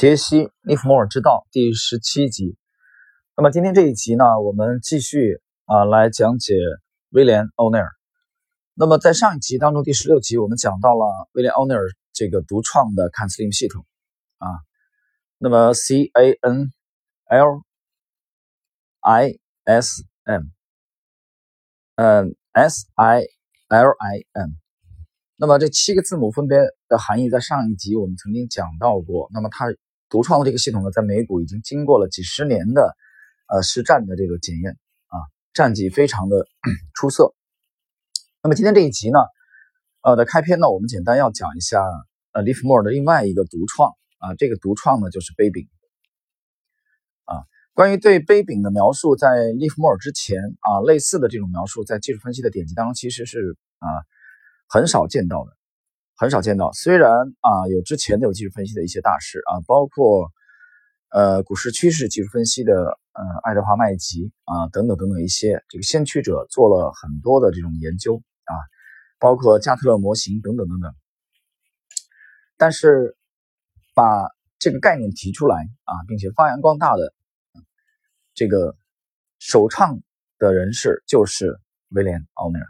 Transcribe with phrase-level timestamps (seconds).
[0.00, 2.56] 杰西·利弗莫尔之道第十七集。
[3.36, 6.54] 那么今天这一集呢，我们继续啊来讲解
[7.10, 7.86] 威廉·欧内尔。
[8.72, 11.82] 那么在上一集当中，第十六集我们讲到了威廉·欧内尔
[12.14, 13.84] 这个独创的 CanSlim 系统
[14.38, 14.48] 啊。
[15.36, 16.72] 那么 C A N
[17.26, 17.60] L
[19.00, 20.44] I S M，
[21.96, 23.24] 嗯 S I
[23.68, 24.48] L I M。
[25.36, 26.58] 那么这七个字母分别
[26.88, 29.28] 的含义，在上一集我们曾经讲到过。
[29.34, 29.66] 那么它
[30.10, 32.94] 独创的这个系统呢，在美股已经经过了几十年的
[33.48, 34.72] 呃实战的这个检验
[35.06, 35.16] 啊，
[35.54, 36.46] 战绩非常的
[36.92, 37.34] 出色。
[38.42, 39.18] 那么今天这一集呢，
[40.02, 41.82] 呃的开篇呢，我们简单要讲一下
[42.32, 45.66] 呃利弗莫尔的另外一个独创啊，这个独创呢就是杯柄
[47.24, 47.46] 啊。
[47.72, 53.88] 关于对杯柄的描述，在利弗莫尔之前啊，类似的这种描述在技术分析的典籍当中其实是啊。
[54.72, 55.50] 很少见到的，
[56.20, 56.70] 很少见到。
[56.74, 57.10] 虽然
[57.40, 60.30] 啊，有之前的有技术分析的一些大师啊，包括
[61.08, 68.52] 呃股市趋势技术分析的呃爱德华麦吉啊等等等等一些这个先驱者做了很多的这种研究啊，
[69.18, 70.94] 包括加特勒模型等等等等。
[72.58, 73.16] 但是
[73.94, 77.14] 把这个概念提出来啊，并且发扬光大的
[78.34, 78.76] 这个
[79.38, 79.98] 首创
[80.36, 81.58] 的人士就是
[81.88, 82.66] 威廉奥尼尔。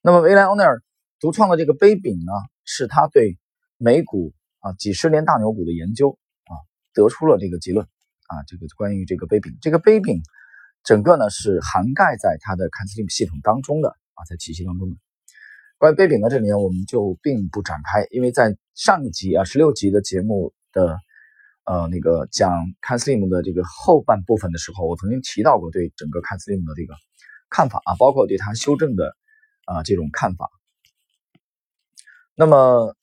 [0.00, 0.82] 那么威廉奥尼尔。
[1.22, 2.32] 独创的这个杯柄呢，
[2.72, 3.36] 是他对
[3.78, 6.54] 美股啊几十年大牛股的研究啊，
[6.94, 7.84] 得出了这个结论
[8.28, 8.46] 啊。
[8.46, 10.22] 这个关于这个杯柄，这个杯柄
[10.84, 14.96] 整个呢是涵盖在他的 CanSlim 系统当中的啊，在体系当中的。
[15.78, 20.96] 关于杯柄呢，这里面我们就并不展开，因为在上一集啊十六集的节目的
[21.64, 22.54] 呃那个讲
[22.86, 26.94] CanSlim 的这个后半部分的时候，我曾经提到过对整个 CanSlim 的这个
[27.48, 29.16] 看法啊，包括对它修正的
[29.64, 30.48] 啊这种看法。
[32.40, 32.96] 那么，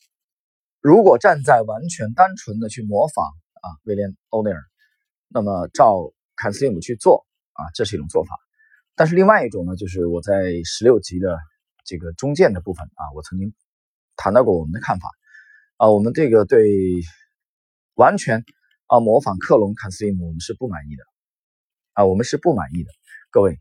[0.82, 3.24] 如果站在完全单纯的去模仿
[3.62, 4.64] 啊威廉·欧内尔，
[5.28, 8.36] 那么照坎斯利姆去做啊，这是一种做法。
[8.96, 11.38] 但是另外一种呢，就是我在十六集的
[11.86, 13.54] 这个中间的部分啊，我曾经
[14.16, 15.08] 谈到过我们的看法
[15.76, 16.68] 啊，我们这个对
[17.94, 18.44] 完全
[18.88, 21.04] 啊模仿克隆坎斯利姆，我们是不满意的
[21.94, 22.90] 啊，我们是不满意的。
[23.30, 23.60] 各位，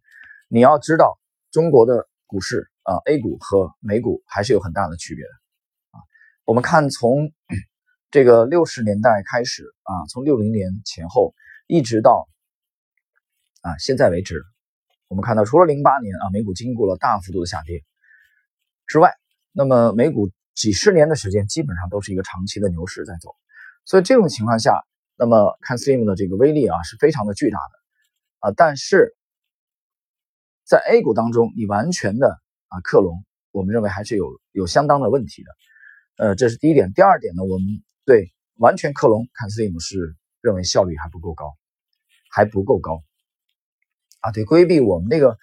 [0.49, 1.19] 你要知道，
[1.51, 5.31] 中国的股市啊，A 股和美股还是有很大的区别的。
[6.47, 7.33] 我们看，从
[8.13, 11.35] 这个六十年代开始啊，从六零年前后
[11.67, 12.29] 一直到
[13.63, 14.45] 啊现在为止，
[15.09, 17.83] 我们看到除了零八年啊美股经过了大幅度的下跌
[18.87, 19.13] 之外，
[19.51, 23.35] 那么美股几十年的时间基本上都是一个长期的牛市在走。
[23.85, 24.85] 所以这种情况下，
[25.17, 28.55] 那么看 Slim 的这个威力啊是非常的巨大的啊。
[28.57, 29.17] 但是
[30.63, 35.51] 在 A 股当中，你完全的啊克隆，我们认为还是有有相当的问题的。
[36.19, 36.95] 呃，这是第一点。
[36.95, 41.55] 第二点呢，我们对完全克隆 CanSlim 是认为效率还不够高，
[42.31, 43.03] 还不够高
[44.21, 44.33] 啊。
[44.33, 45.37] 对规避我们这个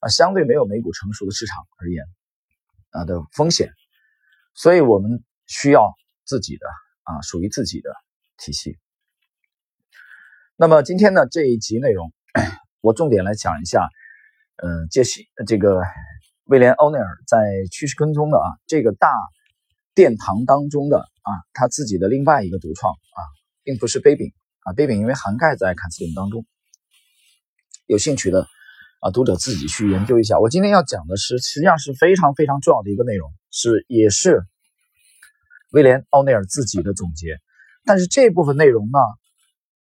[0.00, 2.04] 啊相对没有美股成熟的市场而言
[2.90, 3.70] 啊的风险，
[4.52, 5.94] 所以我们需要
[6.24, 6.66] 自己的
[7.04, 7.94] 啊属于自己的
[8.36, 8.78] 体系。
[10.56, 12.12] 那么今天呢这一集内容，
[12.80, 13.88] 我重点来讲一下，
[14.56, 15.82] 呃，杰西这个
[16.46, 17.38] 威廉欧内尔在
[17.70, 19.08] 趋势跟踪的啊这个大。
[19.96, 23.20] 殿堂当中的啊，他自己的另外一个独创啊，
[23.64, 24.30] 并不是杯柄
[24.60, 26.44] 啊，杯柄因为涵盖在坎斯林当中，
[27.86, 28.46] 有兴趣的
[29.00, 30.38] 啊读者自己去研究一下。
[30.38, 34.44] 我今天要讲的是，实际上是非常非常重要的一个内容，是也是
[35.70, 37.38] 威廉奥内尔自己的总结。
[37.86, 38.98] 但是这部分内容呢，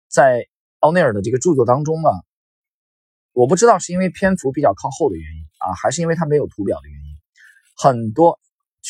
[0.08, 0.46] 在
[0.78, 2.08] 奥内尔的这个著作当中呢，
[3.34, 7.10] 我不知道是因为篇幅比较靠后的原因啊，还是因为他没有图表的原因，
[7.76, 8.40] 很多。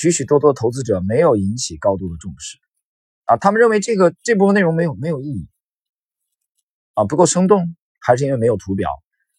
[0.00, 2.56] 许许多多投资者没有引起高度的重视，
[3.24, 5.48] 啊，他们认为这个这部分内容没有没有意义，
[6.94, 8.88] 啊，不够生动，还是因为没有图表，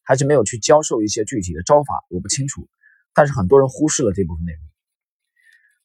[0.03, 2.67] 还是没有去教授一些具体的招法，我不清楚。
[3.13, 4.61] 但是很多人忽视了这部分内容，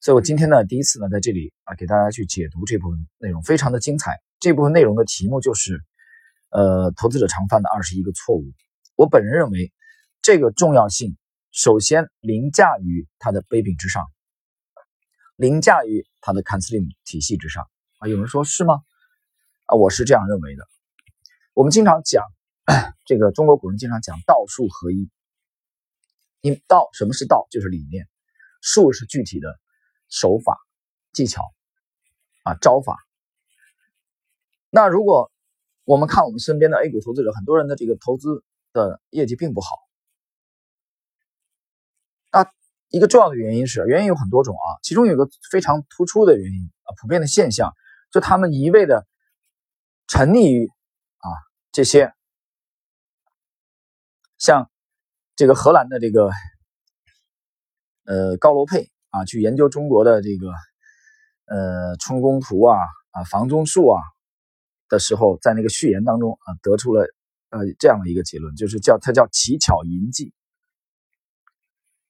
[0.00, 4.20] 所以我今天呢，第一次呢，在这里啊，给大家去解读这部分内容，非常的精彩。
[4.40, 5.84] 这部分内容的题目就是，
[6.50, 8.52] 呃，投资者常犯的二十一个错误。
[8.96, 9.72] 我本人认为，
[10.20, 11.16] 这个重要性
[11.52, 14.04] 首先凌驾于它的杯柄之上。
[15.36, 18.08] 凌驾于它的 CanSlim 体系之上啊？
[18.08, 18.82] 有人说是吗？
[19.66, 20.66] 啊，我是这样认为的。
[21.54, 22.24] 我们经常讲
[23.04, 25.10] 这个中国古人经常讲道术合一。
[26.40, 27.46] 你道什么是道？
[27.50, 28.06] 就是理念，
[28.60, 29.58] 术是具体的
[30.08, 30.58] 手法、
[31.12, 31.42] 技巧
[32.42, 32.98] 啊招法。
[34.70, 35.32] 那如果
[35.84, 39.68] 我们看我们身边的 A 股投资者，很多人的这个投资的业绩并不好。
[42.30, 42.52] 那
[42.94, 47.72] 一个重要的原因是，原因有很多种啊，其中有个非常突出的原因啊，普遍的现象，
[48.12, 49.04] 就他们一味的
[50.06, 51.26] 沉溺于啊
[51.72, 52.14] 这些
[54.38, 54.70] 像
[55.34, 56.30] 这个荷兰的这个
[58.04, 60.52] 呃高罗佩啊，去研究中国的这个
[61.46, 62.78] 呃春宫图啊
[63.10, 64.00] 啊房中术啊
[64.88, 67.08] 的时候，在那个序言当中啊，得出了
[67.50, 70.32] 呃这样的一个结论，就是叫它叫奇巧淫技，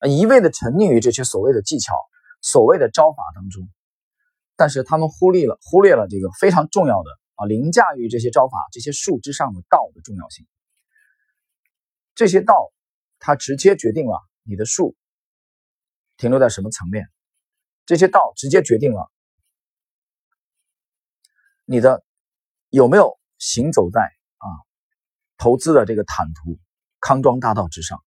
[0.06, 1.94] 一味的沉溺于这些所谓的技巧、
[2.42, 3.68] 所谓的招法当中，
[4.56, 10.46] 但是他们忽略了忽略了这个非常重要的啊凌驾于这些招法、这些术之上的道的重要性。
[12.14, 12.72] 这些道，
[13.18, 14.94] 它直接决定了你的术
[16.16, 17.08] 停留在什么层面，
[17.86, 19.10] 这些道直接决定了
[21.64, 22.04] 你的
[22.68, 24.46] 有没有行走在啊
[25.38, 26.58] 投资的这个坦途
[27.00, 28.02] 康庄大道之上。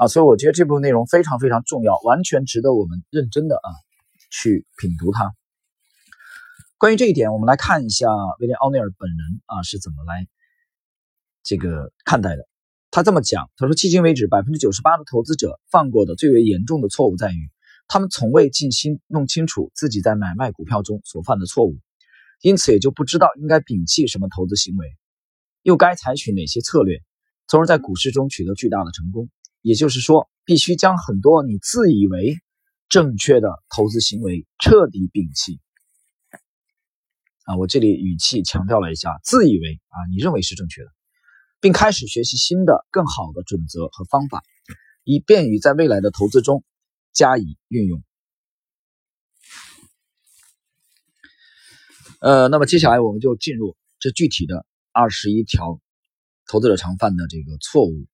[0.00, 3.68] 啊，所以我觉得这部分内容非常非常重要，完全值得我们认真的啊
[4.30, 5.30] 去品读它。
[6.78, 8.08] 关于这一点，我们来看一下
[8.38, 10.26] 威廉奥内尔本人啊是怎么来
[11.42, 12.48] 这个看待的。
[12.90, 17.50] 他这么讲，他说：“迄今为止，百分之九十八的投资者犯过的最为严重的错误在于，
[17.86, 21.76] 他们从未尽心弄清楚自己在买卖股票中所犯的错误，
[22.40, 24.86] 因此也就不知道应该摒弃什么投资行为，
[25.62, 27.02] 又该采取哪些策略，
[27.48, 29.28] 从而在股市中取得巨大的成功。
[29.62, 32.36] 也就是说，必须将很多你自以为
[32.88, 35.60] 正确的投资行为彻底摒弃。”
[37.44, 40.88] 啊，我这里语气强调了一下，自以为啊，你认为是正确的。
[41.62, 44.42] 并开始学习新的、更好的准则和方法，
[45.04, 46.64] 以便于在未来的投资中
[47.12, 48.02] 加以运用。
[52.20, 55.78] 呃，那么接下来我们就进入这具体的二十一条
[56.46, 58.06] 投资者常犯的这个错误。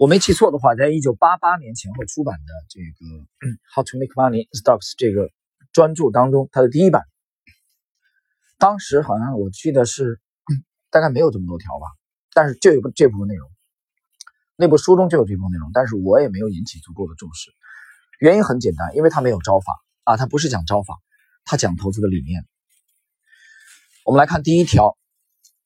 [0.00, 5.30] 我没记错的话，在一九八八年前后出版的这个《How to Make Money Stocks》这个
[5.74, 7.04] 专著当中，它的第一版，
[8.56, 10.18] 当时好像我记得是
[10.88, 11.86] 大概没有这么多条吧。
[12.32, 13.50] 但是就有这部分内容，
[14.56, 17.50] 那部书中就有这部分内容，但是我也没有引起足够的重视。
[18.20, 20.96] 原因很简单，因为他没有招法啊，他不是讲招法，
[21.44, 22.46] 他讲投资的理念。
[24.06, 24.96] 我们来看第一条：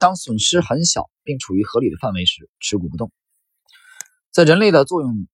[0.00, 3.12] 当损失很小并处于合理的范围时，持股不动。
[4.34, 5.28] 在人类的作用、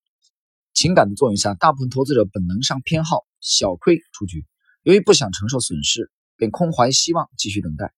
[0.74, 4.44] 情感的作用下，大部分投资者本能上偏好小亏出局，
[4.82, 7.94] 由于不想承受损失，便空怀希望继续等待，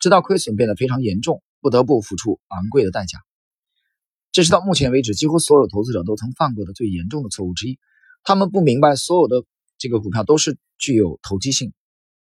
[0.00, 1.44] 直到亏损变得非常严重。
[1.60, 3.20] 不得不付出昂贵的代价，
[4.32, 7.78] 这是到目前为止几乎所有投资者都曾犯过的最严重的错误之一。
[8.24, 9.44] 他们不明白所有的
[9.78, 11.72] 这个股票都是具有投机性，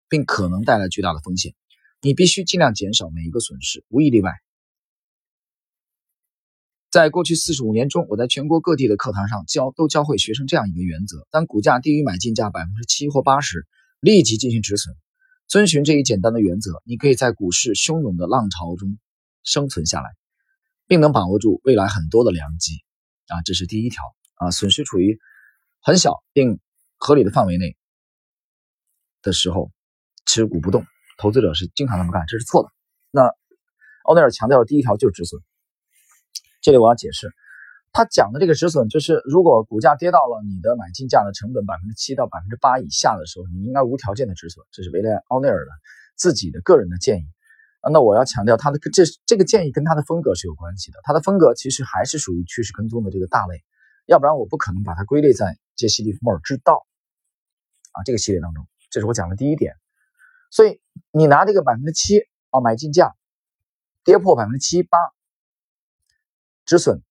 [0.09, 1.55] 并可能带来巨大的风险。
[2.01, 4.33] 你必须尽量减少每一个损失，无一例外。
[6.93, 13.65] 在过去四十五年中，我在全国各地的课堂上教都教会学生这样一个原则：当股价低于买进价百分之七或八时，
[13.99, 14.95] 立即进行止损。
[15.47, 18.99] 遵循这一简单的原则，你可以在股市汹涌的浪潮中。
[19.41, 20.11] 生存下来，
[20.85, 22.83] 并能把握住未来很多的良机
[23.25, 23.41] 啊！
[23.41, 24.03] 这是第一条
[24.35, 25.17] 啊，损失处于
[25.81, 26.59] 很小并
[26.97, 27.75] 合理的范围内
[29.23, 29.71] 的时候，
[30.27, 30.85] 持股不动。
[31.17, 32.69] 投资者是经常这么干，这是错的。
[33.09, 33.31] 那
[34.03, 35.41] 奥内尔强调的第一条就是止损。
[36.63, 37.29] 这里我要解释，
[37.91, 44.65] 他讲的这个止损，就是如果股价跌到了你的买进价的成本百分之七到百分之八以下的时候，你应该无条件的止损。
[44.71, 45.71] 这是威廉奥内尔的
[46.15, 47.25] 自己的个人的建议。
[47.91, 50.99] 那我要强调，他的这这个建议跟他的风格是有关系的。
[51.03, 53.61] 他的风格其实还是属于趋势跟踪的这个大类，
[54.05, 56.85] 要不然我不可能把它归类在杰西·利弗莫尔之道
[57.91, 58.65] 啊这个系列当中。
[58.89, 59.75] 这是我讲的第一点。
[60.49, 60.79] 所以
[61.11, 62.19] 你拿这个百分之七
[62.51, 63.13] 啊买进价
[64.05, 64.97] 跌破百分之七八
[66.65, 67.01] 止损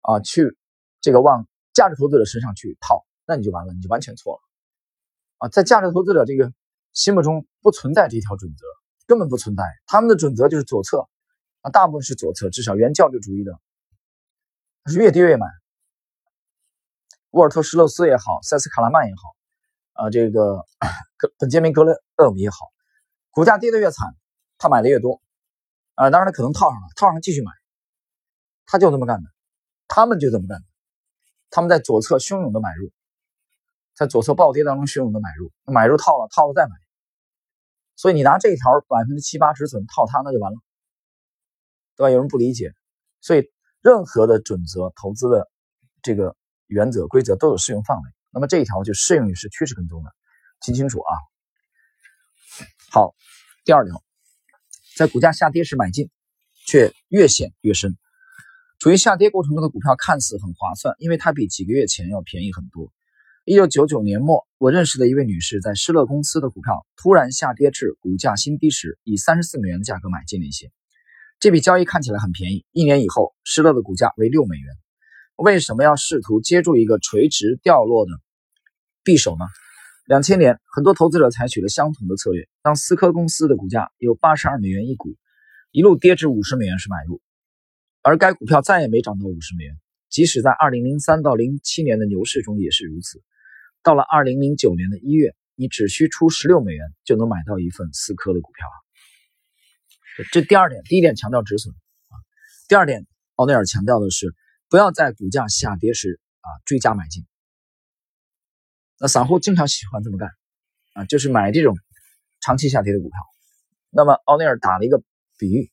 [0.00, 0.56] 啊，去
[1.00, 4.40] 这个往价值投资者身上去套，那你就完了，你就完全错了
[5.38, 5.48] 啊！
[5.48, 6.52] 在价值投资者这个
[6.92, 8.66] 心目中不存在这一条准则。
[9.04, 11.06] 根本不存在，他们的准则就是左侧
[11.60, 13.52] 啊，大部分是左侧，至少原教旨主义的，
[14.86, 15.46] 是越跌越买。
[17.30, 20.64] 沃尔特·施洛斯也好，塞斯·卡拉曼也好，啊，这个
[21.36, 22.56] 本杰明·格雷厄姆也好，
[23.32, 24.08] 股价跌得越惨，
[24.56, 25.20] 他买的越多
[25.96, 27.50] 啊，当然他可能套上了，套上继续买，
[28.72, 29.28] 他就这么干的，
[29.86, 30.64] 他们就这么干的，
[31.50, 32.90] 他们在左侧汹涌的买入，
[33.94, 36.74] 在左侧暴跌当中汹涌的买入，买入套了，套了再买。
[37.96, 40.58] 所以你拿这一条百分之七八止损套它，那就完了，
[41.96, 42.10] 对吧？
[42.10, 42.72] 有人不理解，
[43.20, 43.52] 所以
[43.82, 45.50] 任何的准则、投资的
[46.02, 46.34] 这个
[46.66, 48.10] 原则、规则都有适用范围。
[48.30, 50.10] 那么这一条就适用于是趋势跟踪的，
[50.62, 51.12] 听清楚啊。
[52.90, 53.14] 好，
[53.66, 54.02] 第二条，
[54.96, 56.08] 在股价下跌时买进，
[56.66, 57.98] 却越陷越深。
[58.82, 62.92] 处于下跌过程中的股票看似很划算，因为它比几个月前要便宜很多。
[63.44, 70.72] 一九九九年末，我认识的一位女士在施乐公司的股票突然下跌至股价新低时，以三十四美元的价格买进了一些。
[71.38, 72.64] 这笔交易看起来很便宜。
[72.72, 74.74] 一年以后，施乐的股价为六美元。
[75.36, 78.10] 为什么要试图接住一个垂直掉落的
[79.04, 79.44] 匕首呢？
[80.06, 82.48] 两千年，很多投资者采取了相同的策略。
[82.62, 85.14] 当思科公司的股价有八十二美元一股，
[85.70, 87.20] 一路跌至五十美元时买入，
[88.02, 89.74] 而该股票再也没涨到五十美元。
[90.08, 93.22] 即使在二零零三到零七年的牛市中也是如此。
[93.82, 98.66] 到了二零零九年的一月，你只需出十六美元就能买到一份思科的股票。
[100.30, 102.14] 这第二点，第一点强调止损啊，
[102.68, 103.06] 第二点，
[103.36, 104.34] 奥内尔强调的是
[104.68, 107.24] 不要在股价下跌时啊追加买进。
[108.98, 110.28] 那散户经常喜欢这么干
[110.92, 111.76] 啊，就是买这种
[112.40, 113.16] 长期下跌的股票。
[113.88, 115.02] 那么奥内尔打了一个
[115.38, 115.72] 比喻，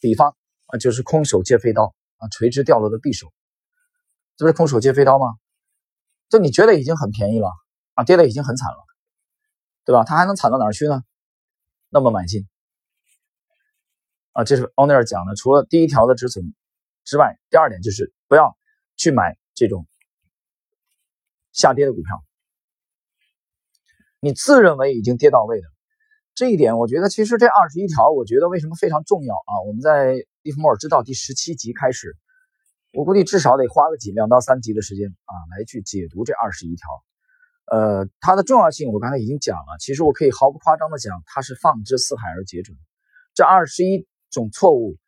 [0.00, 0.36] 比方
[0.68, 3.32] 啊，就是空手接飞刀啊，垂直掉落的匕首，
[4.36, 5.34] 这不是空手接飞刀吗？
[6.30, 7.50] 就你觉得已经很便宜了
[7.94, 8.84] 啊，跌的已经很惨了，
[9.84, 10.04] 对吧？
[10.04, 11.02] 它还能惨到哪儿去呢？
[11.88, 12.46] 那么买进。
[14.32, 15.34] 啊，这是奥尼尔讲的。
[15.34, 16.54] 除了第一条的止损
[17.04, 18.56] 之外，第二点就是不要
[18.96, 19.86] 去买这种
[21.52, 22.22] 下跌的股票。
[24.20, 25.66] 你自认为已经跌到位的
[26.38, 29.58] 这一点，我觉得其实这二十一条，我觉得为什么非常重要啊？
[29.66, 32.16] 我们在《利弗莫尔之道》第十七集开始，
[32.92, 36.86] 我估计至少得花个几两到三集的时间啊，来去解读这二十一条。
[37.72, 39.76] 呃，它的重要性我刚才已经讲了。
[39.80, 42.78] 其实我可以毫不夸张的讲，它是放之四海而皆准。
[43.34, 44.06] 这二十一。
[44.30, 44.98] 种错误，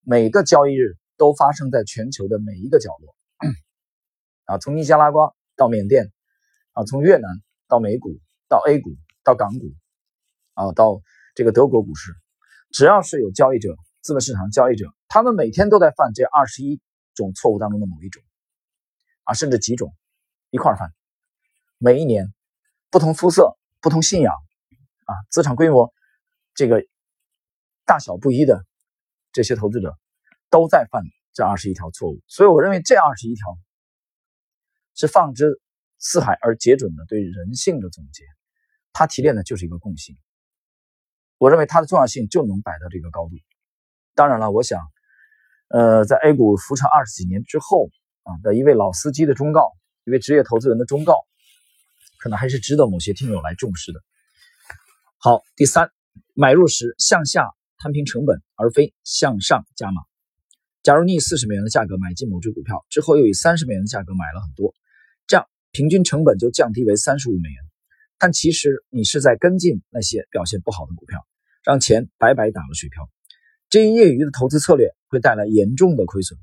[0.00, 3.14] 每个交易日都发生在全球的每一个角落，
[4.46, 6.10] 啊，从尼加拉瓜到缅甸，
[6.72, 7.30] 啊，从越南
[7.68, 8.92] 到美股，到 A 股，
[9.24, 9.74] 到港股，
[10.54, 11.00] 啊，到
[11.34, 12.12] 这个德国股市，
[12.70, 16.80] 只要是有交易者，资本市场交易者，他们每天都在犯这二十一
[17.14, 18.22] 种错误当中的某一种，
[19.24, 19.94] 啊，甚至几种
[20.50, 20.92] 一块犯，
[21.78, 22.32] 每一年
[22.90, 24.32] 不同肤色、不同信仰，
[25.04, 25.92] 啊，资产规模，
[26.54, 26.82] 这个。
[27.84, 28.64] 大小不一的
[29.32, 29.98] 这些投资者
[30.48, 31.02] 都在犯
[31.34, 33.44] 这二十一条错误，所以我认为这二十一条
[34.94, 35.60] 是放之
[35.98, 38.22] 四海而皆准的对人性的总结。
[38.92, 40.16] 它提炼的就是一个共性，
[41.42, 43.34] 我认为它的重要性就能摆到这个高度。
[44.14, 44.80] 当然了，我想，
[45.66, 47.90] 呃，在 A 股浮沉二十几年之后
[48.22, 49.72] 啊的一位老司机的忠告，
[50.04, 51.16] 一位职业投资人的忠告，
[52.20, 54.00] 可能还是值得某些听友来重视的。
[55.18, 55.90] 好，第三，
[56.34, 57.50] 买入时向下。
[57.84, 60.02] 摊平成本，而非向上加码。
[60.84, 64.72] 假如你以四十美元的价格买进某只股票，之后又以三十美元的价格买了很多，
[65.26, 67.56] 这样平均成本就降低为三十五美元。
[68.20, 71.26] 但其实你是在跟进那些表现不好的股票，
[71.64, 73.08] 让钱白白打了水漂。
[73.68, 76.38] 这一业余的投资策略会带来严重的亏损，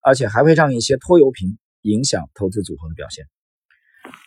[0.00, 3.26] 而且还会让一些拖油瓶影响投资组合的表现。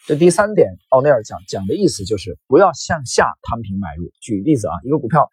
[0.07, 4.11] 这第三点，奥内尔讲讲的意思就是不要向下摊平买入。
[4.21, 5.29] 举例子啊，一个股票。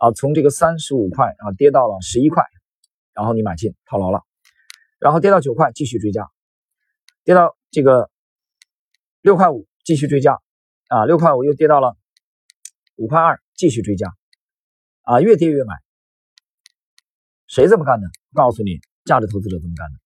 [0.00, 2.44] 啊，从这个三十五块啊跌到了十一块，
[3.14, 4.22] 然后你买进套牢了，
[5.00, 6.30] 然后跌到九块继续追加，
[7.24, 8.08] 跌到这个
[9.22, 10.38] 六块五继续追加，
[10.86, 11.96] 啊六块五又跌到了
[12.94, 14.06] 五块二继续追加，
[15.08, 15.74] 啊越跌越买，
[17.46, 18.06] 谁这么干的？
[18.34, 19.98] 告诉你，价值投资者这么干的，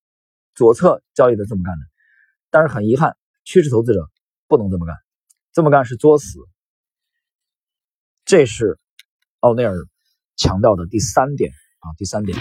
[0.54, 1.84] 左侧交易的这么干的，
[2.50, 4.08] 但是很遗憾，趋势投资者
[4.46, 4.94] 不能这么干，
[5.52, 6.38] 这么干是作死，
[8.24, 8.78] 这是。
[9.40, 9.74] 奥内尔
[10.36, 12.38] 强调的第三点啊，第三点，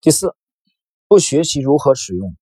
[0.00, 0.32] 第四，
[1.08, 2.36] 不学习如何使用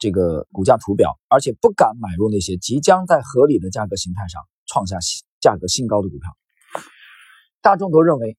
[0.00, 4.96] 这个股价图表，而且不敢买入那些即将在合理的价格形态上创下
[5.38, 6.36] 价格新高的股票。
[7.62, 8.36] 大众都认为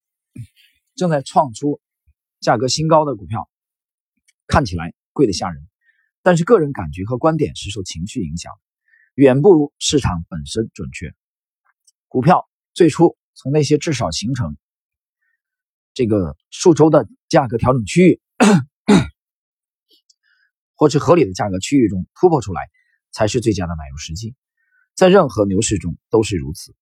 [0.93, 1.81] 正在创出
[2.39, 3.49] 价格新高的股票
[4.45, 5.67] 看起来贵得吓人，
[6.21, 8.53] 但是个人感觉和观点是受情绪影响，
[9.15, 11.11] 远不如市场本身准确。
[12.07, 13.17] 股票最初。
[13.35, 14.57] 从那些至少形成
[15.95, 18.21] 这个数周的价格调整区域，
[20.75, 22.61] 或是合理的价格区域中突破出来，
[23.11, 24.35] 才是最佳的买入时机。
[24.93, 26.75] 在任何牛市中都是如此，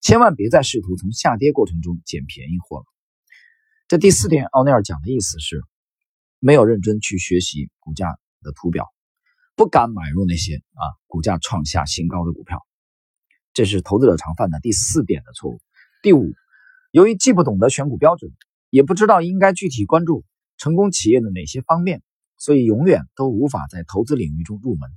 [0.00, 2.84] 千万别再试图从下跌过程中捡便宜货了。
[3.88, 5.62] 这第四点，奥尼尔讲的意思是，
[6.38, 8.86] 没有认真去学习股价的图表，
[9.56, 12.64] 不敢买入那些啊股价创下新高的股票，
[13.54, 15.60] 这是投资者常犯的第四点的错误。
[16.02, 16.32] 第五，
[16.90, 18.30] 由于既不懂得选股标准，
[18.70, 20.24] 也不知道应该具体关注
[20.58, 22.02] 成功企业的哪些方面，
[22.36, 24.88] 所以永远都无法在投资领域中入门。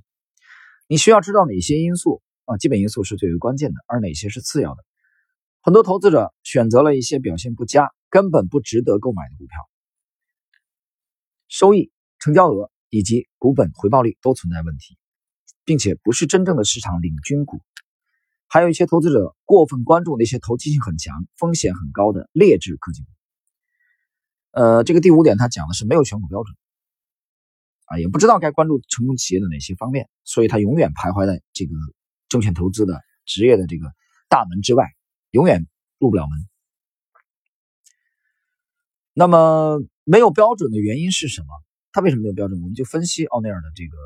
[0.86, 2.56] 你需要知道哪些因素啊？
[2.58, 4.84] 基本因素是最为关键的，而哪些是次要的？
[5.62, 9.56] 很多投资者选择了一些表现不佳、根本不值得购买的股票，
[11.48, 14.98] 收益、成交额以及股本回报率都存在问题。
[15.64, 17.60] 并且不是真正的市场领军股。
[18.48, 23.08] 还有一些投资者过分关注那些投机性很强、风险很高的劣质科技股。
[24.50, 26.54] 呃，这个第五点他讲的是没有选股标准，
[27.86, 31.72] 啊，也不知道该关注成功企业的哪些方面，所以他永远徘徊在这个
[32.28, 33.90] 证券投资的职业的这个
[34.28, 34.90] 大门之外，
[35.32, 35.66] 永远
[35.98, 36.48] 入不了门。
[39.12, 41.48] 那么没有标准的原因是什么？
[41.90, 42.60] 他为什么没有标准？
[42.62, 43.96] 我们就分析奥内尔的这个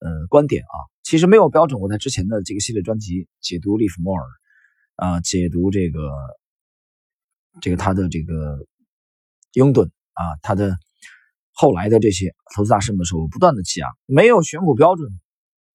[0.00, 0.76] 呃观点啊。
[1.02, 1.80] 其实没有标准。
[1.80, 4.26] 我在之前的这个系列专辑解读利弗莫尔，
[4.96, 6.10] 啊，解读这个
[7.62, 8.58] 这个他的这个
[9.54, 10.76] 拥趸啊，他的
[11.52, 15.10] 后来的这些投资大师们的时候，不断的讲，没有选股标准，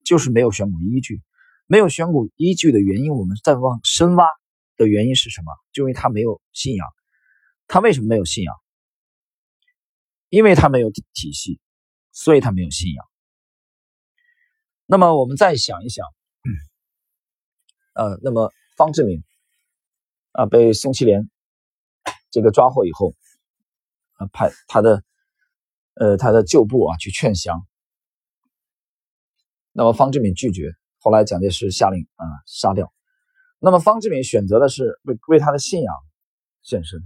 [0.06, 1.22] 就是没有选股依据。
[1.66, 4.28] 没有选股依据的原因，我们再往深挖
[4.78, 5.52] 的原因是什么？
[5.72, 6.88] 就因为他没有信仰。
[7.68, 8.56] 他为什么没有信仰？
[10.30, 11.60] 因为他没有体系，
[12.12, 13.06] 所以他没有信仰。
[14.86, 16.06] 那么我们再想一想，
[17.94, 19.24] 呃，那么方志敏
[20.32, 21.30] 啊被宋庆龄
[22.32, 23.14] 这个抓获以后，
[24.14, 25.04] 啊派他的
[25.94, 27.66] 呃他的旧部啊去劝降，
[29.72, 32.92] 那么方志敏拒绝，后来蒋介石下令啊杀掉。
[33.66, 35.96] 那么方志敏选择的是为为他的信仰
[36.64, 37.00] 献身。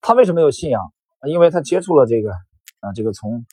[0.00, 0.80] 他为什么有信仰？
[1.26, 2.30] 因为他接触了这个
[2.78, 3.44] 啊这个从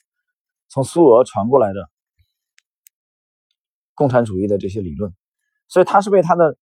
[0.70, 1.90] 从苏俄传过来的。
[3.96, 5.14] 共产主义的这些理论，
[5.68, 6.58] 所以他是为他的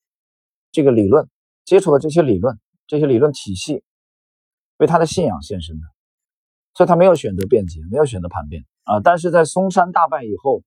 [0.70, 1.30] 这个理论
[1.64, 3.86] 接触的这些理论、这些理论体系，
[4.76, 5.82] 为他的信仰献身的，
[6.74, 9.00] 所以他没有选择辩解，没有选择叛变啊。
[9.00, 10.62] 但是在嵩山大败以后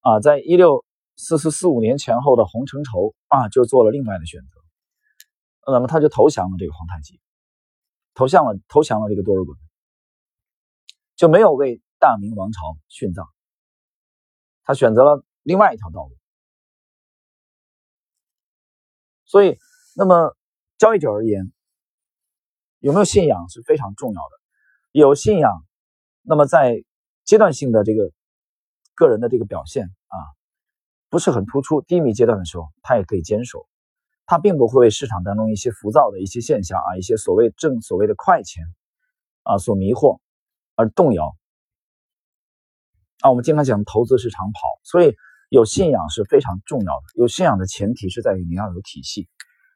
[0.00, 0.84] 啊，在一六
[1.16, 7.20] 四四四五年前后的洪承畴啊，就做了另外的选择，那么他就投降了这个皇太极，
[8.14, 9.56] 投降了投降了这个多尔衮，
[11.16, 13.26] 就没有为大明王朝殉葬，
[14.62, 15.24] 他选择了。
[15.46, 16.16] 另外一条道路，
[19.26, 19.58] 所以，
[19.94, 20.34] 那么
[20.78, 21.52] 交易者而言，
[22.78, 24.40] 有没有信仰是非常重要的。
[24.92, 25.66] 有信仰，
[26.22, 26.82] 那么在
[27.24, 28.10] 阶段性的这个
[28.94, 30.16] 个人的这个表现啊，
[31.14, 33.68] 不是很突出、低迷阶段的时候，他也可以坚守，
[34.26, 38.64] 他并不会为市场当中一些浮躁的一些现象啊，一些所谓正所谓的快钱
[39.44, 40.18] 啊所迷惑
[40.74, 41.36] 而动摇。
[43.20, 45.14] 啊，我们经常讲投资是长跑，所以。
[45.50, 47.02] 有信仰是非常重要的。
[47.14, 49.28] 有信仰的前提是在于你要有体系，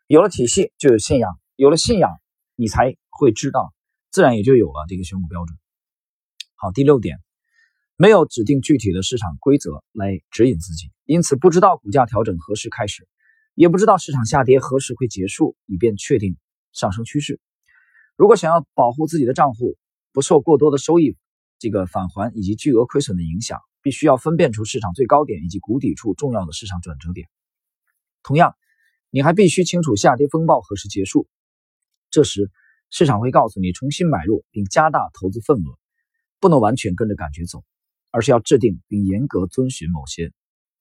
[0.09, 2.19] 有了体系就有信仰，有了信仰
[2.57, 3.73] 你才会知道，
[4.11, 5.57] 自然也就有了这个选股标准。
[6.57, 7.21] 好，第六点，
[7.99, 13.07] 没有指定具体的市场规则来指引自己，因此不知道股价调整何时开始，
[13.55, 16.37] 也不知道市场下跌何时会结束，以便确定
[16.73, 17.41] 上升趋势。
[18.17, 19.77] 如果想要保护自己的账户
[20.13, 21.17] 不受过多的收益
[21.59, 23.59] 这个返还以及巨额亏损的影响。
[23.81, 27.29] 必须要分辨出市场最高点以及谷底处重要的市场转折点。
[28.25, 28.57] 同样，
[29.09, 31.29] 你还必须清楚下跌风暴何时结束。
[32.11, 32.51] 这时，
[32.91, 35.79] 市场会告诉你重新买入并加大投资份额。
[36.41, 37.63] 不能完全跟着感觉走，
[38.19, 40.33] 而是要制定并严格遵循某些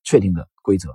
[0.03, 0.89] 确定的规则。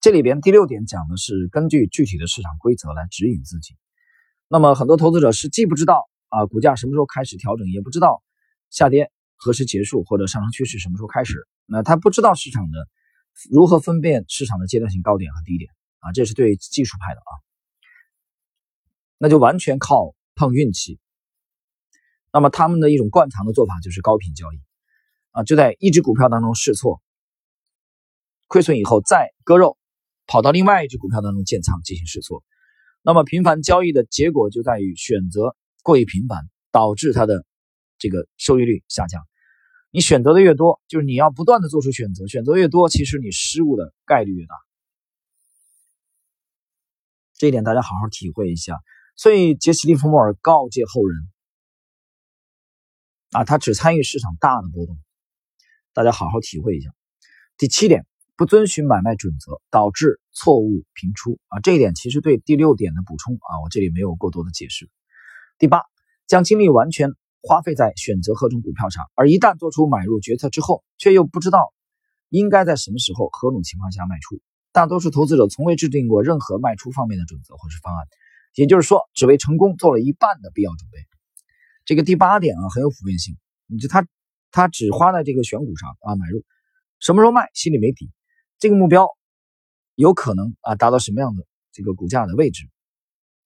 [0.00, 3.76] 这里边第六点讲的是根据具体的市场规则来指引自己。
[4.48, 8.22] 那么，很多投资者是既不知道啊股价什么时候开始调整，也不知道
[8.70, 9.12] 下跌。
[9.36, 11.46] 何时结束或者上升趋势什么时候开始？
[11.66, 12.88] 那他不知道市场的
[13.50, 17.32] 如何分辨市场的阶段性高点和低点啊，这是对技术派的啊，
[19.18, 20.98] 那就完全靠碰运气。
[22.32, 24.56] 那么他们的一种惯常的做法就是高频交易
[25.32, 27.00] 啊，就在一只股票当中试错，
[28.48, 29.78] 亏损以后再割肉，
[30.26, 32.42] 跑到另外一只股票当中建仓进行试错。
[33.02, 37.46] 那么频繁交易的结果就在于选择过于频繁，导致它的
[37.98, 39.22] 这个收益率下降。
[39.90, 44.54] 你选择的越多，就是你要不断的做出选择，选择越多，其实你失误的概率越大。
[47.34, 48.78] 这一点大家好好体会一下。
[49.16, 51.28] 所以杰西·利弗莫尔告诫后人
[53.32, 54.98] 啊，他只参与市场大的波动，
[55.92, 56.90] 大家好好体会一下。
[57.58, 64.88] 第七点，不遵循买卖准则导致错误频出啊，这一点其实对第六点的补充啊，我这里没有过多的解释。
[65.58, 65.82] 第八，
[66.26, 67.12] 将精力完全。
[67.42, 71.72] 花费在选择何种股票上，而一旦做出买入决策之后，却又不知道
[72.28, 74.38] 应该在什么时候、何种情况下卖出。
[74.72, 78.06] 大多数投资者从未制定过任何卖出方面的准则或是方案，
[78.56, 80.98] 也就是说，只为成功做了一半的必要准备。
[81.86, 83.38] 这个第八点啊，很有普遍性。
[83.66, 84.06] 你就他
[84.50, 86.44] 他只花在这个选股上啊，买入
[86.98, 88.10] 什么时候卖，心里没底。
[88.58, 89.08] 这个目标
[89.94, 92.68] 有可能啊达到什么样的这个股价的位置，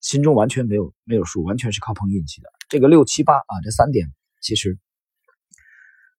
[0.01, 2.49] 心中完全没有没有数，完全是靠碰运气的。
[2.69, 4.79] 这个六七八啊，这三点其实，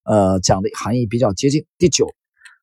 [0.04, 1.65] 呃，讲的含义比较接近。
[1.78, 2.13] 第九，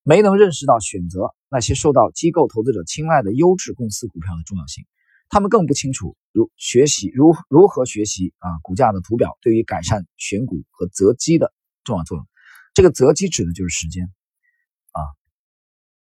[0.03, 4.87] 没能认识到选择那些受到机构投资者青睐的优质公司股票的重要性。
[5.29, 11.53] 他们更不清楚如学习如如何学习啊股价的图表对于改善选股和择机的
[11.85, 12.27] 重要作用。
[12.75, 15.01] 这个择机指的就是时间啊，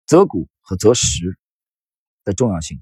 [0.07, 1.39] 择股和择时
[2.25, 2.81] 的重要性。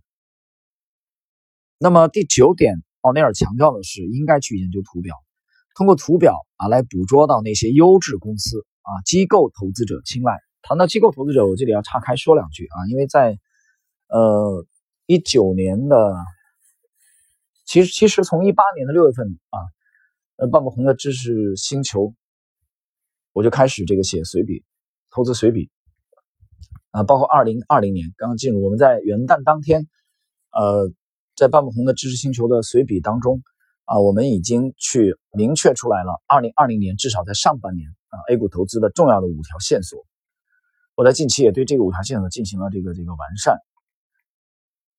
[1.78, 5.16] 那么第九点，奥内尔强调的是应该去研究图表，
[5.74, 10.38] 通过图表啊来捕捉到那些优质公司啊机构投资者青睐。
[10.62, 13.38] 谈到机构投资者，我这里要岔开说两句啊，因为在
[14.08, 14.66] 呃。
[15.06, 16.16] 一九年的，
[17.66, 19.58] 其实其实从一八年的六月份啊，
[20.36, 22.14] 呃，半不红的知识星球，
[23.34, 24.64] 我就开始这个写随笔，
[25.10, 25.68] 投资随笔
[26.92, 29.88] 啊，包括二零二零年刚刚进入，我们在元旦当天，
[30.52, 30.92] 呃，
[31.34, 33.42] 在半不红的知识星球的随笔当中
[33.86, 40.06] 啊，我们已经去明确出来了，二零二零年至少在上半年啊，A 股投资的重要的五条线索，
[40.94, 43.58] 我在近期也对这个五条线索进行了这个这个完善。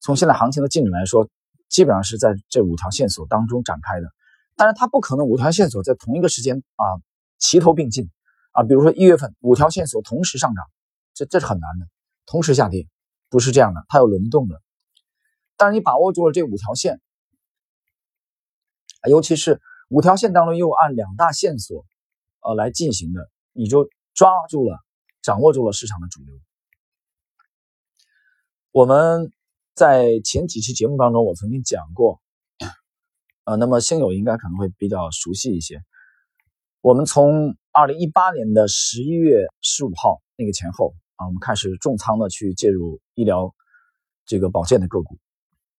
[0.02, 1.30] 从现在行情的进展来说，
[1.70, 4.10] 基本上是在这五条线索当中展开的。
[4.58, 6.84] 当然，它不可能五条线索在同一个时间啊
[7.40, 8.10] 齐头并进
[8.56, 8.64] 啊。
[8.64, 10.66] 比如说一月份五条线索同时上涨，
[11.14, 11.86] 这这是很难的。
[12.26, 12.88] 同时下跌
[13.30, 14.62] 不是这样的，它有轮动的。
[15.58, 17.00] 但是你把握住了这五条线，
[19.08, 21.86] 尤其是五条线当中又按两大线索
[22.42, 24.80] 呃来进行的，你就抓住了、
[25.22, 26.36] 掌握住了市场的主流。
[28.72, 29.32] 我们。
[29.76, 32.22] 在前几期节目当中，我曾经讲过，
[33.44, 35.84] 呃，那么新友应该可能会比较熟悉一些。
[36.86, 43.56] 我们从二零一八年的十一月十五号那个前后啊，我们开始重仓的去介入医疗
[44.28, 45.18] 这个保健的个股，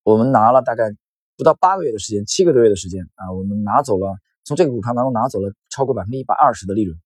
[0.03, 0.93] 我们拿了大概
[1.37, 6.99] 不到八个月的时间，七个多月的时间啊，我们拿走了从这个股票当中拿走了超过百分之一百二十的利润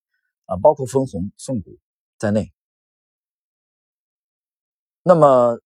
[0.48, 1.78] 啊，包括分红送股
[2.18, 2.52] 在内。
[5.04, 5.60] 那么。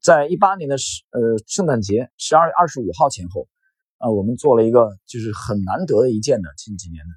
[0.00, 3.46] 在一八年的十呃圣诞节十二月二十五号前后，
[3.98, 7.10] 啊，我们做了一个就是很难得的一件的近几年的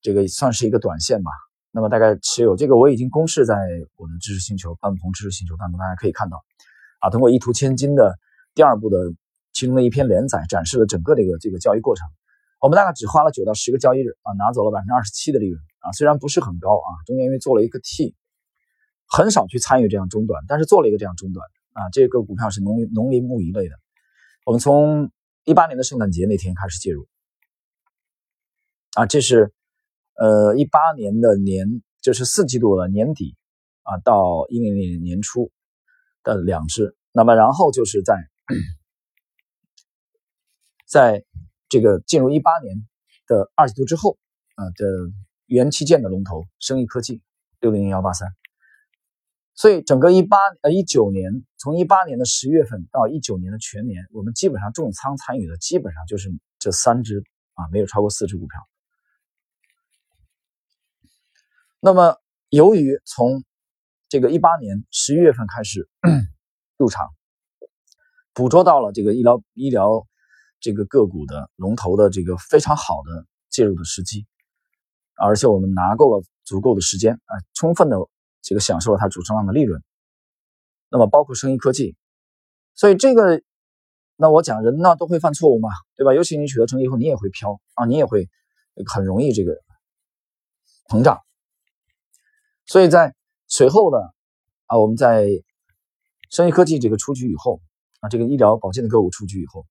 [0.00, 1.30] 这个算是一个短线吧。
[1.70, 3.54] 那么大概持有这个我已经公示在
[3.96, 6.42] 我的知识星球半鹏知识星球当中，大家可以看到，
[7.00, 8.18] 啊，通过一图千金的
[8.54, 8.98] 第二部的
[9.52, 12.08] 其中的一篇连载，展示了整个这个这个交易过程。
[12.60, 18.14] 我们大概只花了九到十个交易日啊，拿走了百分之二十七的利润啊，虽然不是很高啊，中间因为做了一个 T，
[19.06, 21.46] 很少去参与这样中短，但是做了一个这样中短。
[21.74, 23.76] 啊，这个股票是农农林牧渔类的。
[24.44, 25.12] 我们从
[25.44, 27.06] 一八年的圣诞节那天开始介入。
[28.94, 29.52] 啊，这是
[30.18, 33.36] 呃一八年的年，就是四季度的年底
[33.82, 35.50] 啊，到一零年年初
[36.22, 36.96] 的两只。
[37.12, 38.16] 那么然后就是在
[40.86, 41.24] 在
[41.68, 42.86] 这个进入一八年
[43.26, 44.18] 的二季度之后
[44.56, 44.86] 啊的
[45.46, 47.22] 元器件的龙头生意科技
[47.60, 48.28] 六零零幺八三。
[49.54, 56.28] 所以整个一八呃一九年，从一八年的十月份到一九年的全年，我们基本上重仓参与的基本上就是
[56.58, 57.22] 这三只
[57.54, 58.68] 啊，没有超过四只股票。
[61.80, 62.16] 那么
[62.48, 63.44] 由于从
[64.08, 65.88] 这个一八年十一月份开始
[66.76, 67.08] 入场，
[68.32, 70.06] 捕捉到了这个医疗医疗
[70.60, 74.26] 这个个股的龙头的这个非常好的介入的时机，
[75.16, 77.96] 而且我们拿够了足够的时间啊，充分的。
[78.40, 79.82] 这个享受了它主升浪的利润，
[80.88, 81.96] 那么包括生意科技，
[82.74, 83.42] 所以这个，
[84.16, 86.14] 那我讲人呢都会犯错误嘛，对吧？
[86.14, 88.30] 尤其你取得成绩以后，你也会飘啊，你也会
[88.86, 89.60] 很容易这个
[90.88, 91.20] 膨胀。
[92.68, 93.16] 所以在
[93.48, 94.14] 随后的
[94.66, 95.26] 啊，我们在
[96.30, 97.60] 生意科技这个出局以后
[97.98, 99.66] 啊，这个医疗保健的个股出局以后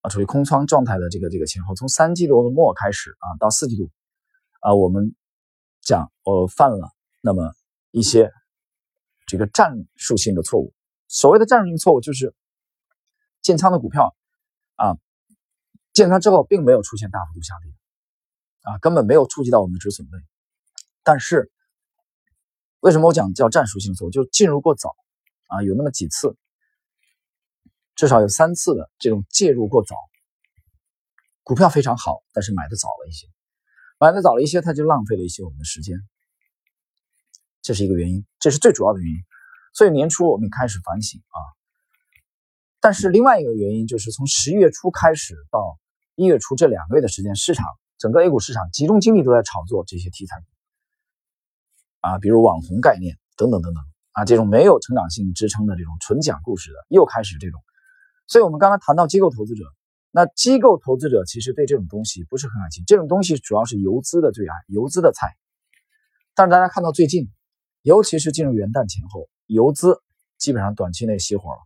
[0.00, 3.88] 啊，处于空仓状态的这个这个前后，从三季度的末开始啊，到四季度
[4.58, 5.14] 啊，我们
[5.80, 7.54] 讲我犯了那么。
[7.92, 8.30] 一些
[9.26, 10.74] 这个战术性的错误，
[11.08, 12.34] 所谓的战术性错误就是
[13.40, 14.14] 建仓的股票
[14.74, 14.98] 啊，
[15.94, 17.72] 建仓之后并没有出现大幅度下跌
[18.70, 20.18] 啊，根本没有触及到我们的止损位。
[21.04, 21.50] 但是
[22.86, 24.10] 为什么我讲叫战术性错误？
[24.12, 24.94] 就进入过早
[25.48, 26.36] 啊，有那么几次，
[27.96, 29.96] 至少有三次的这种介入过早，
[31.42, 33.26] 股票非常好，但是买的早了一些，
[33.98, 35.98] 买的早了一些，它就浪费了一些我们的时间。
[37.60, 39.18] 这是一个原因，这是最主要的原因。
[39.74, 41.38] 所以年初我们开始反省啊。
[42.78, 45.76] 但是另外一个原因就是从十一月初开始到
[46.14, 47.66] 一月初这两个月的时间，市场
[47.98, 50.46] 整个 A 股市场集中精力都在炒作这些题材股
[52.06, 57.60] 啊，比如网红概念等等等等啊，这种没有成长性支撑的这种纯讲故事的又开始这种。
[58.26, 59.64] 所以我们刚刚谈到机构投资者，
[60.10, 65.34] 那机构投资者其实对这种东西不是很感兴趣，这种东西主要是游资的最爱，游资的菜。
[66.34, 67.28] 但是大家看到最近。
[67.82, 70.02] 尤其是进入元旦前后，游资
[70.38, 71.58] 基本上短期内熄火了。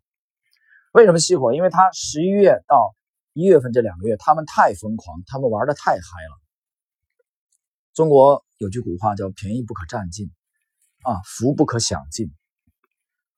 [0.93, 1.55] 为什么熄火？
[1.55, 2.95] 因为它十一月到
[3.33, 6.40] 一月份这两个月，他们太疯狂，他们玩的太嗨了。
[8.01, 10.31] 中国有句古话叫“便宜不可占尽，
[11.03, 12.33] 啊，福不可享尽”。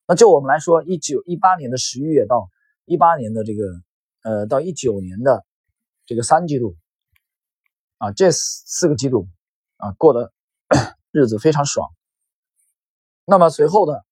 [0.07, 2.49] 那就我们来说，一九一八年的十一月到
[2.85, 3.61] 一八年的这个，
[4.21, 5.45] 呃，到一九年的
[6.05, 6.77] 这个三季度，
[7.97, 9.27] 啊，这四四个季度，
[9.75, 10.31] 啊，过的
[11.11, 11.89] 日子非常爽。
[13.25, 14.05] 那么随后的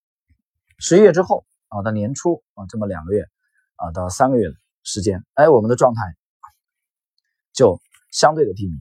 [0.80, 3.24] 十一月之后，啊，到年初，啊，这么两个月，
[3.78, 6.02] 啊，到三个月的时间，哎，我们的状态
[7.54, 7.80] 就
[8.12, 8.74] 相对的低迷。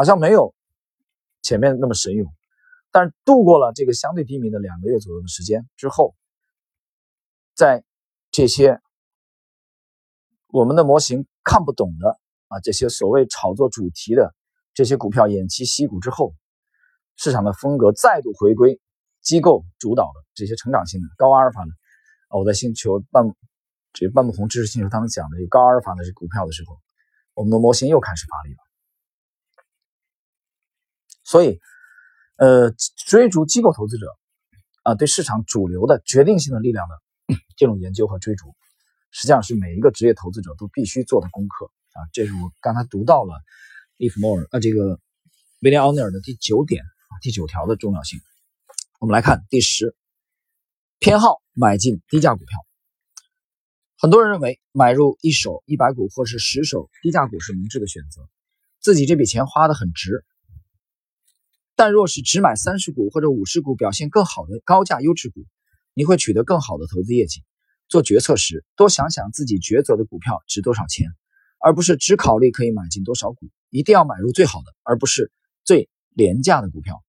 [0.00, 0.54] 好像没有
[1.42, 2.26] 前面那么神勇，
[2.90, 6.14] 但是度过了这个相对低迷的两个月左右的时间之后，
[7.54, 7.84] 在
[8.30, 8.80] 这些
[10.46, 14.34] 我们的模型看不懂的啊，这些所谓炒作主题的
[14.72, 16.32] 这些股票偃旗息鼓之后，
[17.16, 18.80] 市场的风格再度回归
[19.20, 21.70] 机构主导的这些成长性的高阿尔法的，
[22.38, 23.24] 我在星球半
[23.92, 26.78] 这半亩红知识星球当中讲的这高阿尔法的这股票的时候，
[27.34, 28.69] 我们的模型又开始发力了。
[31.30, 31.60] 所以，
[32.38, 32.74] 呃，
[33.06, 34.18] 追逐机构投资者
[34.82, 38.52] 啊，对市场主流的决定性的力量的这种研究和追逐，
[39.12, 42.02] 实际上是每一个职业投资者都必须做的功课啊。
[42.12, 43.32] 这是我刚才读到了
[43.96, 44.98] 利弗莫尔啊，这个
[45.60, 46.82] 威廉奥尼尔的第九点，
[47.22, 48.18] 第九条的重要性。
[48.98, 49.94] 我们来看第十，
[50.98, 52.58] 偏好买进低价股票。
[53.98, 58.28] 很多人认为买入一手一百股或是十手低价股是明智的选择，
[58.80, 60.24] 自己这笔钱花的很值。
[61.80, 65.46] 但若是只买三十股或者五十股表现更好的高价优质股，
[65.94, 67.42] 你会取得更好的投资业绩。
[67.88, 71.06] 做决策时，多想想自己抉择的股票值多少钱，
[71.58, 73.48] 而不是只考虑可以买进多少股。
[73.70, 75.32] 一定要买入最好的，而不是
[75.64, 77.02] 最廉价的股票。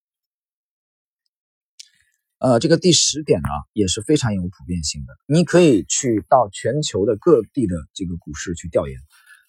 [2.37, 5.13] 呃，这个第十点呢也是非常有普遍性的。
[5.27, 8.97] 你可以去到全球的各地的这个股市去调研，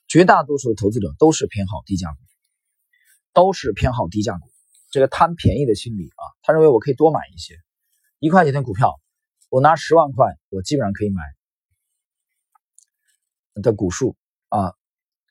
[0.08, 2.18] 绝大多数的投资者都是偏好低价股，
[3.32, 4.51] 都是偏好低价股。
[4.92, 7.56] 这个贪便宜的心理啊，他认为我可以多买一些，
[8.18, 9.00] 一块钱的股票，
[9.48, 11.22] 我拿十万块，我基本上可以买
[13.62, 14.14] 的股数
[14.50, 14.74] 啊。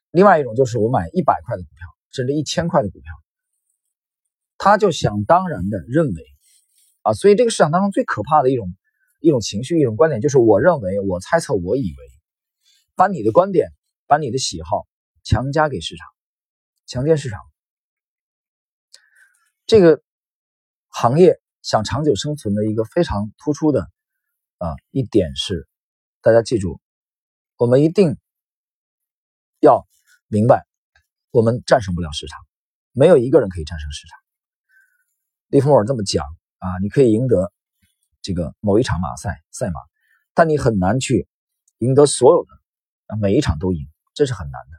[0.10, 3.14] 另外一种就是我买一百块的股票，甚至一千块的股票，
[4.58, 6.26] 他就想当然的认为
[7.04, 8.76] 啊，所以这个市场当中最可怕的一种
[9.20, 11.98] 一种情绪、一种观点，就是我认为、我猜测、我以为，
[12.96, 13.70] 把你的观点、
[14.08, 14.88] 把你的喜好
[15.24, 16.08] 强加给市场，
[16.88, 17.40] 强奸市场。
[19.72, 20.04] 这个
[20.90, 23.90] 行业想长久生存的一个非常突出的
[24.58, 25.66] 啊一点是，
[26.20, 26.82] 大家记住，
[27.56, 28.18] 我们一定
[29.62, 29.88] 要
[30.28, 30.68] 明白，
[31.30, 32.38] 我们战胜不了市场，
[32.92, 34.20] 没有一个人可以战胜市场。
[35.48, 36.26] 利弗莫尔这么讲
[36.58, 37.54] 啊，你可以赢得
[38.22, 39.80] 这个某一场马赛赛马，
[40.34, 41.30] 但你很难去
[41.78, 42.52] 赢得所有的
[43.06, 44.78] 啊每一场都赢，这是很难的。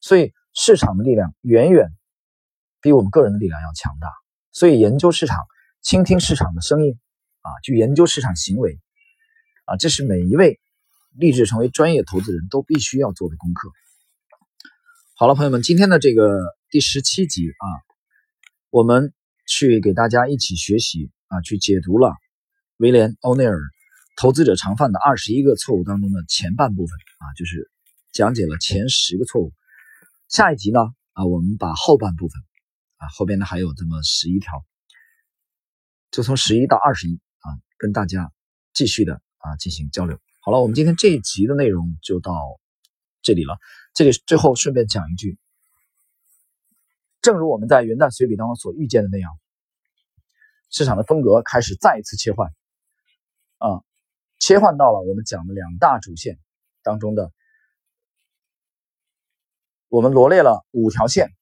[0.00, 1.96] 所以市场的力量远远。
[2.88, 4.08] 比我们个人的力量要强大，
[4.50, 5.36] 所以研究市场、
[5.82, 6.98] 倾听市场的声音，
[7.42, 8.80] 啊，去研究市场行为，
[9.66, 10.58] 啊，这是每一位
[11.14, 13.70] 立志成为专业投资人都必须要做的功课。
[15.16, 17.66] 好了，朋友们，今天的这个第十七集啊，
[18.70, 19.12] 我们
[19.46, 22.14] 去给大家一起学习啊，去解读了
[22.78, 23.54] 威廉·欧内尔
[24.16, 27.70] 《投资者常犯的二十一个错误》当中的前半部分啊，就是
[28.12, 29.52] 讲解了前十个错误。
[30.26, 30.80] 下一集呢，
[31.12, 32.47] 啊，我们把后半部分。
[32.98, 34.64] 啊，后边呢还有这么十一条，
[36.10, 38.32] 就从十一到二十一啊，跟大家
[38.74, 40.20] 继续的啊进行交流。
[40.40, 42.60] 好了，我们今天这一集的内容就到
[43.22, 43.58] 这里了。
[43.94, 45.38] 这里最后顺便讲一句，
[47.20, 49.30] 正如我们在元旦随笔当中所预见的那样，
[50.70, 52.52] 市场的风格开始再一次切换
[53.58, 53.82] 啊，
[54.38, 56.38] 切换到了我们讲的两大主线
[56.82, 57.32] 当中的，
[59.88, 61.37] 我们罗列了五条线。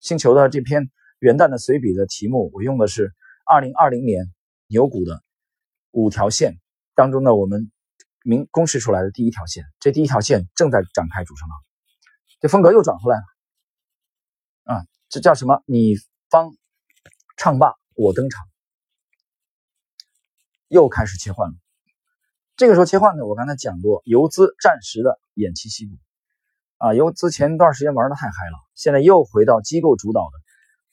[0.00, 4.32] 星球的这篇元旦的随笔的题目，我用的是二零二零年
[4.66, 5.22] 牛股的
[5.90, 6.58] 五条线
[6.94, 7.70] 当中呢，我们
[8.22, 11.58] 明公示出来的第一条线，这第一条线正在展开主升浪，
[12.40, 15.62] 这风格又转回来了，啊，这叫什么？
[15.66, 15.96] 你
[16.30, 16.54] 方
[17.36, 18.46] 唱罢我登场，
[20.68, 21.54] 又开始切换了。
[22.56, 25.96] 这个时候切换呢，我刚才讲过，游资暂时的偃旗息鼓。
[26.80, 30.32] 啊，由之前一段时间玩的太嗨了，现在又回到机构主导的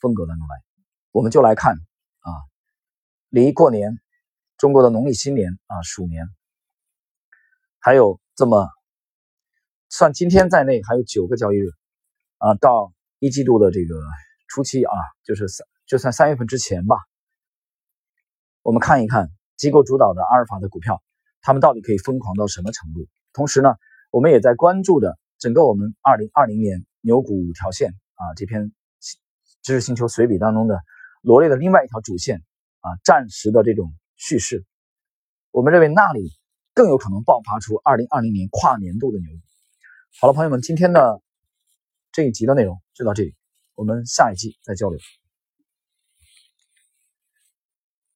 [0.02, 0.56] 风格当中来。
[1.12, 1.76] 我们就来看
[2.20, 2.30] 啊，
[3.30, 3.98] 离过年，
[4.58, 6.28] 中国的农历新年啊，鼠年，
[7.80, 8.68] 还有这么
[9.88, 11.70] 算今天在内还有九个交易日
[12.40, 13.96] 啊，到一季度的这个
[14.50, 14.92] 初期啊，
[15.24, 16.98] 就是三就算三月份之前吧，
[18.62, 21.02] 我们看一看机构主导的阿尔法的股票，
[21.40, 23.08] 他们到底可以疯狂到什么程度？
[23.32, 23.76] 同时呢，
[24.12, 28.72] 我们也在关注着整个我们二零二零年牛股五条线啊这篇
[29.62, 30.82] 知识星球随笔当中的
[31.22, 32.44] 罗列的另外一条主线
[32.80, 34.66] 啊暂时的这种叙事，
[35.52, 36.32] 我们认为那里
[36.74, 39.40] 更有可能爆发出二零二零年跨年度的牛股。
[40.20, 41.22] 好了，朋友们，今天的
[42.12, 43.36] 这一集的内容就到这里，
[43.76, 45.00] 我们下一集再交流。